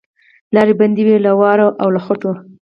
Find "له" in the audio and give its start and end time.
1.25-1.31, 1.95-1.99